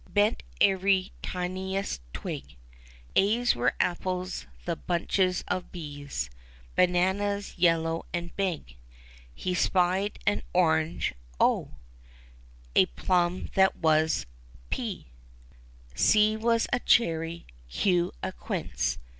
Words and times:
Bent 0.09 0.41
every 0.59 1.11
tiniest 1.21 2.01
twig; 2.11 2.55
A's 3.15 3.53
were 3.55 3.75
apples, 3.79 4.47
the 4.65 4.75
bunches 4.75 5.43
of 5.47 5.71
B's 5.71 6.31
Bananas 6.75 7.55
yellow 7.55 8.07
and 8.11 8.35
big; 8.35 8.77
He 9.31 9.53
spied 9.53 10.17
an 10.25 10.41
orange— 10.55 11.13
0; 11.39 11.77
A 12.75 12.87
plum, 12.87 13.35
and 13.35 13.47
that 13.49 13.75
was 13.75 14.25
P; 14.71 15.05
C 15.93 16.35
was 16.35 16.65
a 16.73 16.79
cherry, 16.79 17.45
Q 17.69 18.11
a 18.23 18.31
quince. 18.31 18.97